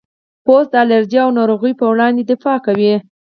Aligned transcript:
پوست 0.45 0.69
د 0.71 0.75
الرجي 0.83 1.17
او 1.25 1.29
ناروغیو 1.39 1.77
پر 1.79 1.87
وړاندې 1.91 2.23
دفاع 2.31 2.57
کوي. 2.65 2.93